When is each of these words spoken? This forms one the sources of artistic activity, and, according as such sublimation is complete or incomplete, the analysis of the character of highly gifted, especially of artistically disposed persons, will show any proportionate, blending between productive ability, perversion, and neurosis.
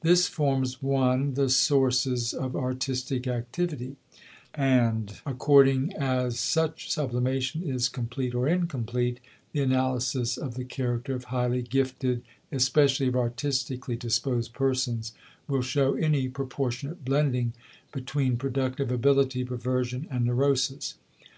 This 0.00 0.26
forms 0.28 0.82
one 0.82 1.34
the 1.34 1.50
sources 1.50 2.32
of 2.32 2.56
artistic 2.56 3.26
activity, 3.26 3.96
and, 4.54 5.14
according 5.26 5.92
as 5.94 6.40
such 6.40 6.90
sublimation 6.90 7.62
is 7.62 7.90
complete 7.90 8.34
or 8.34 8.48
incomplete, 8.48 9.20
the 9.52 9.60
analysis 9.60 10.38
of 10.38 10.54
the 10.54 10.64
character 10.64 11.14
of 11.14 11.24
highly 11.24 11.60
gifted, 11.60 12.22
especially 12.50 13.08
of 13.08 13.16
artistically 13.16 13.96
disposed 13.96 14.54
persons, 14.54 15.12
will 15.48 15.60
show 15.60 15.92
any 15.96 16.28
proportionate, 16.30 17.04
blending 17.04 17.52
between 17.92 18.38
productive 18.38 18.90
ability, 18.90 19.44
perversion, 19.44 20.06
and 20.10 20.24
neurosis. 20.24 20.94